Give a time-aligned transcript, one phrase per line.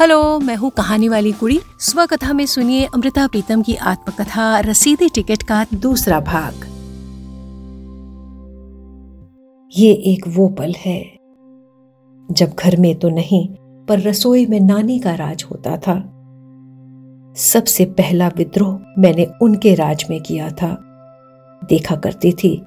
[0.00, 5.08] Hello, मैं हूँ कहानी वाली कुड़ी। स्व कथा में सुनिए अमृता प्रीतम की आत्मकथा, रसीदी
[5.08, 6.64] टिकट का दूसरा भाग।
[9.72, 11.00] ये एक वो पल है,
[12.28, 13.46] जब घर में तो नहीं,
[13.86, 15.94] पर रसोई में नानी का राज होता था।
[17.36, 20.70] सबसे पहला विद्रोह मैंने उनके राज में किया था।
[21.62, 22.62] देखा करती थी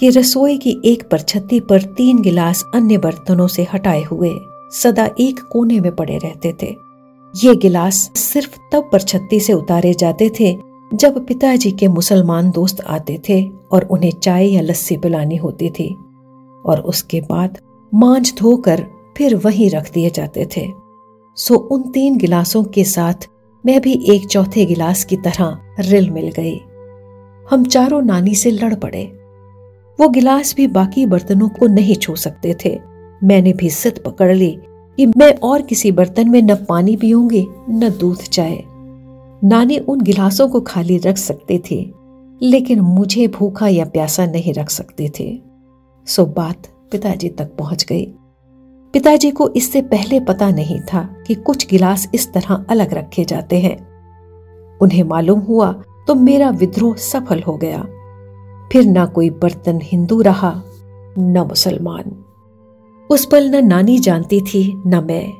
[0.00, 4.34] कि रसोई की एक परछत्ती पर तीन गिलास अन्य बर्तनों से हटाए हुए
[4.72, 6.76] सदा एक कोने में पड़े रहते थे।
[7.44, 10.58] ये गिलास सिर्फ़ तब परछत्ती से उतारे जाते थे,
[10.94, 15.96] जब पिताजी के मुसलमान दोस्त आते थे और उन्हें चाय या लस्सी पिलानी होती थी।
[16.66, 17.58] और उसके बाद
[17.94, 20.68] मांझ धोकर फिर वहीं रख दिए जाते थे।
[21.36, 23.28] सो उन तीन गिलासों के साथ
[23.66, 26.60] मैं भी एक चौथे गिलास की तरह रिल मिल गई।
[27.50, 29.04] हम चारों नानी से लड़ पड़े।
[30.00, 32.87] वो गिलास भी बाकी बर्तनों को नहीं छू सकते थे।
[33.24, 34.58] मैंने भी सिद पकड़ ली
[34.98, 38.62] कि मैं और किसी बर्तन में न पानी पीऊँगी, न दूध चाय
[39.44, 41.90] नानी उन गिलासों को खाली रख सकते थे,
[42.42, 45.40] लेकिन मुझे भूखा या प्यासा नहीं रख सकते थे।
[46.06, 48.04] सो बात पिताजी तक पहुँच गई।
[48.94, 53.58] पिताजी को इससे पहले पता नहीं था कि कुछ गिलास इस तरह अलग रखे जाते
[53.60, 53.76] हैं।
[54.78, 55.72] उन्हें मालूम हुआ
[56.06, 57.82] तो मेरा विद्रोह सफल हो गया।
[58.72, 60.62] फिर ना कोई बर्तन हिंदू रहा,
[61.18, 62.24] न मुसलमान।
[63.10, 65.32] उस पल न नानी जानती थी, न मैं,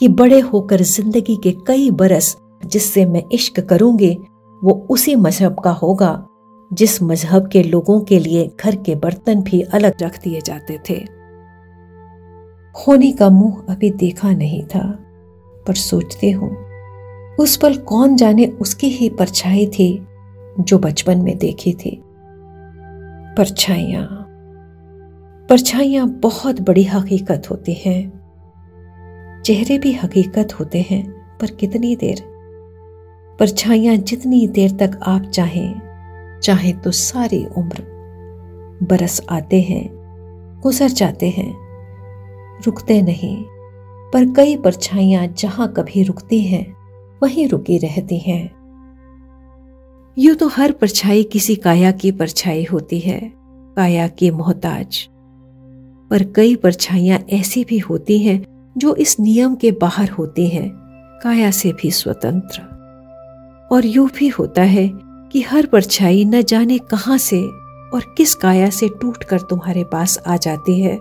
[0.00, 4.14] कि बड़े होकर ज़िंदगी के कई बरस जिससे मैं इश्क करूँगी,
[4.62, 6.26] वो उसी मज़हब का होगा,
[6.72, 10.94] जिस मज़हब के लोगों के लिए घर के बर्तन भी अलग रख दिए जाते थे।
[12.74, 14.82] होनी का मुँह अभी देखा नहीं था,
[15.66, 16.50] पर सोचते हूँ,
[17.36, 20.06] उस पल कौन जाने उसकी ही परछाई थी,
[20.60, 22.00] जो बचपन में देखी थी।
[23.36, 24.23] परछाइयाँ।
[25.48, 32.22] परछाइयाँ बहुत बड़ी हकीकत होती हैं। चेहरे भी हकीकत होते हैं, पर कितनी देर?
[33.40, 35.80] परछाइयाँ जितनी देर तक आप चाहें,
[36.42, 37.82] चाहे तो सारी उम्र
[38.82, 39.90] बरस आते हैं,
[40.62, 41.54] गुजर जाते हैं,
[42.66, 43.44] रुकते नहीं।
[44.12, 46.76] पर कई परछाइयाँ जहाँ कभी रुकती हैं,
[47.22, 48.50] वहीं रुकी रहती हैं।
[50.18, 53.32] यूँ तो हर परछाई किसी काया की परछाई होती है,
[53.76, 55.08] काया की मोहताज।
[56.10, 60.70] पर कई परछाइयाँ ऐसी भी होती हैं जो इस नियम के बाहर होती हैं,
[61.22, 62.74] काया से भी स्वतंत्र।
[63.72, 64.90] और यूँ भी होता है
[65.32, 67.42] कि हर परछाई न जाने कहाँ से
[67.94, 70.96] और किस काया से टूटकर तुम्हारे पास आ जाती है।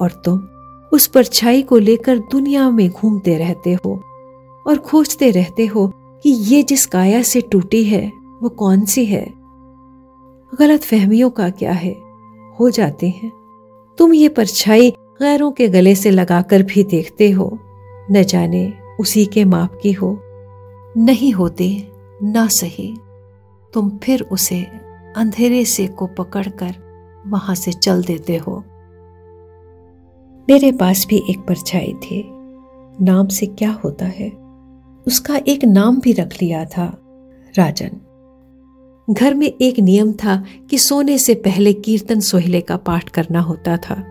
[0.00, 0.48] और तुम
[0.92, 4.02] उस परछाई को लेकर दुनिया में घूमते रहते हो
[4.66, 8.12] और खोजते रहते हो कि ये जिस काया से टूटी है,
[8.42, 9.32] वो कौन सी है?
[10.58, 11.96] गलत फहमियों का क्या है?
[12.60, 13.41] हो जाते हैं।
[13.98, 17.58] तुम ये परछाई गैरों के गले से लगाकर भी देखते हो।
[18.10, 20.20] न जाने उसी के माप की हो।
[20.96, 21.88] नहीं होते
[22.22, 22.96] ना सही।
[23.74, 24.62] तुम फिर उसे
[25.16, 26.74] अंधेरे से को पकड़कर
[27.26, 28.64] वहाँ से चल देते हो।
[30.50, 32.24] मेरे पास भी एक परछाई थी।
[33.00, 34.32] नाम से क्या होता है?
[35.06, 36.98] उसका एक नाम भी रख लिया था।
[37.54, 37.90] राजन
[39.12, 43.76] घर में एक नियम था कि सोने से पहले कीर्तन सोहले का पाठ करना होता
[43.76, 44.04] था।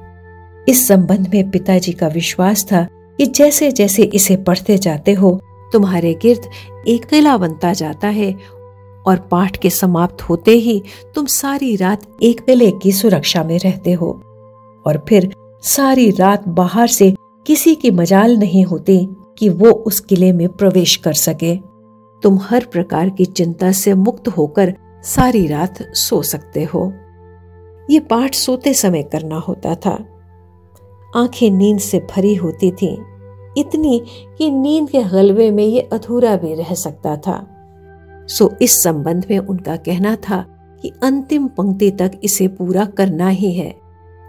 [0.69, 5.41] इस संबंध में पिताजी का विश्वास था कि जैसे जैसे इसे पढ़ते जाते हो,
[5.73, 6.41] तुम्हारे गिर्द
[6.87, 8.35] एक किला बनता जाता है
[9.07, 10.83] और पाठ के समाप्त होते ही
[11.15, 14.11] तुम सारी रात एक किले की सुरक्षा में रहते हो।
[14.87, 17.15] और फिर सारी रात बाहर से
[17.47, 19.07] किसी की मजाल नहीं होती
[19.37, 21.55] कि वो उस किले में प्रवेश कर सके।
[22.23, 26.91] तुम हर प्रकार की चिंता से मुक्त होकर सारी रात सो सकते हो।
[27.89, 29.93] ये पाठ सोते समय करना होता था।
[31.15, 32.97] आँखें नींद से भरी होती थीं,
[33.57, 34.01] इतनी
[34.37, 37.37] कि नींद के गलबे में ये अधूरा भी रह सकता था।
[38.29, 40.41] सो इस संबंध में उनका कहना था
[40.83, 43.69] कि अंतिम पंक्ति तक इसे पूरा करना ही है।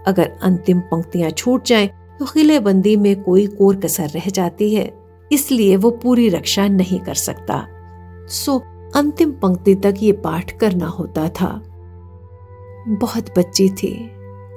[0.07, 1.87] अगर अंतिम पंक्तियाँ छूट जाएँ
[2.19, 4.91] तो किलेबंदी में कोई कोर कसर रह जाती है
[5.31, 7.65] इसलिए वो पूरी रक्षा नहीं कर सकता।
[8.29, 8.61] सो
[8.95, 11.49] अंतिम पंक्ति तक ये पाठ करना होता था।
[12.89, 13.93] बहुत बच्ची थी।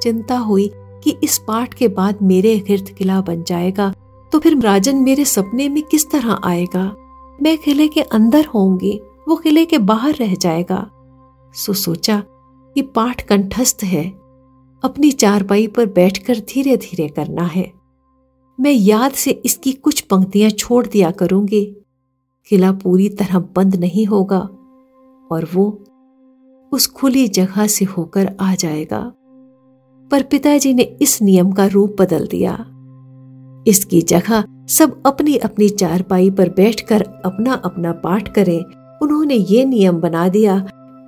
[0.03, 3.93] चिंता हुई कि इस पाठ के बाद मेरे गिर्द किला बन जाएगा
[4.33, 6.85] तो फिर राजन मेरे सपने में किस तरह आएगा?
[7.43, 10.87] मैं किले के अंदर होंगी वो किले के बाहर रह जाएगा।
[11.55, 12.23] सो सोचा
[12.77, 14.05] कि पाठ कंठस्थ है।
[14.83, 17.71] अपनी चारपाई पर बैठकर धीरे धीरे करना है।
[18.59, 21.65] मैं याद से इसकी कुछ पंक्तियाँ छोड़ दिया करूँगी।
[22.50, 24.38] किला पूरी तरह बंद नहीं होगा
[25.31, 25.84] और वो
[26.72, 29.00] उस खुली जगह से होकर आ जाएगा।
[30.10, 32.52] पर पिताजी ने इस नियम का रूप बदल दिया।
[33.66, 38.60] इसकी जगह सब अपनी अपनी चारपाई पर बैठकर अपना अपना पाठ करें।
[39.02, 40.58] उन्होंने ये नियम बना दिया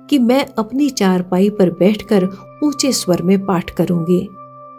[0.09, 2.25] कि मैं अपनी चारपाई पर बैठकर
[2.63, 4.25] ऊँचे स्वर में पाठ करूँगी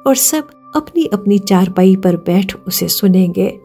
[0.07, 3.61] और सब अपनी अपनी चारपाई पर बैठ उसे सुनेंगे।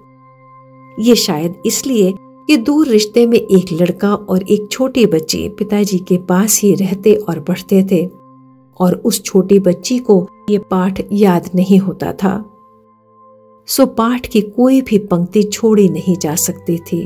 [1.00, 2.14] ये शायद इसलिए
[2.48, 7.14] कि दूर रिश्ते में एक लड़का और एक छोटे बच्चे पिताजी के पास ही रहते
[7.14, 8.06] और पढ़ते थे,
[8.80, 12.38] और उस छोटी बच्ची को ये पाठ याद नहीं होता था।
[13.68, 17.02] सो पाठ की कोई भी पंक्ति छोड़ी नहीं जा सकती थी।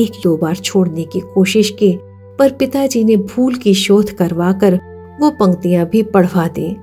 [0.00, 1.96] एक दो बार छोड़ने की कोशिश की,
[2.38, 4.78] पर पिताजी ने भूल की शोध करवाकर
[5.20, 6.76] वो पंक्तियाँ भी पढ़वा दी।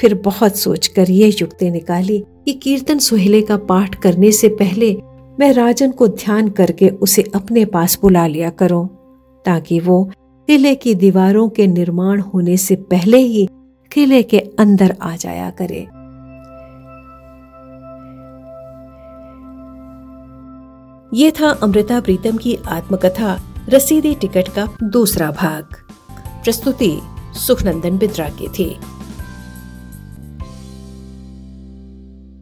[0.00, 4.92] फिर बहुत सोचकर ये युक्ति निकाली कि कीर्तन सुहेले का पाठ करने से पहले
[5.40, 8.86] मैं राजन को ध्यान करके उसे अपने पास बुला लिया करूँ,
[9.44, 10.10] ताकि वो
[10.48, 13.48] किले की दीवारों के निर्माण होने से पहले ही
[13.92, 15.88] किले के अंदर आ जाया करे।
[21.14, 23.38] ये था अमृता प्रीतम की आत्मकथा,
[23.68, 25.64] रसीदी टिकट का दूसरा भाग।
[26.44, 27.00] प्रस्तुति
[27.34, 28.76] सुखनंदन बिद्रा की थी।